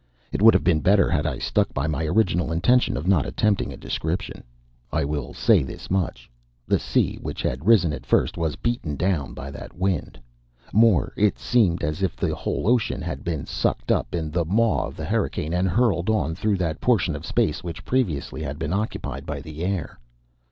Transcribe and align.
It 0.31 0.41
would 0.41 0.55
have 0.55 0.63
been 0.63 0.79
better 0.79 1.11
had 1.11 1.27
I 1.27 1.37
stuck 1.37 1.75
by 1.75 1.85
my 1.85 2.05
original 2.05 2.51
intention 2.51 2.97
of 2.97 3.05
not 3.07 3.23
attempting 3.27 3.71
a 3.71 3.77
description. 3.77 4.43
I 4.91 5.05
will 5.05 5.31
say 5.35 5.61
this 5.61 5.91
much: 5.91 6.27
The 6.67 6.79
sea, 6.79 7.19
which 7.21 7.43
had 7.43 7.67
risen 7.67 7.93
at 7.93 8.07
first, 8.07 8.35
was 8.35 8.55
beaten 8.55 8.95
down 8.95 9.35
by 9.35 9.51
that 9.51 9.77
wind. 9.77 10.19
More: 10.73 11.13
it 11.15 11.37
seemed 11.37 11.83
as 11.83 12.01
if 12.01 12.15
the 12.15 12.33
whole 12.33 12.67
ocean 12.67 13.03
had 13.03 13.23
been 13.23 13.45
sucked 13.45 13.91
up 13.91 14.15
in 14.15 14.31
the 14.31 14.43
maw 14.43 14.87
of 14.87 14.97
the 14.97 15.05
hurricane, 15.05 15.53
and 15.53 15.69
hurled 15.69 16.09
on 16.09 16.33
through 16.33 16.57
that 16.57 16.81
portion 16.81 17.15
of 17.15 17.23
space 17.23 17.63
which 17.63 17.85
previously 17.85 18.41
had 18.41 18.57
been 18.57 18.73
occupied 18.73 19.27
by 19.27 19.39
the 19.39 19.63
air. 19.63 19.99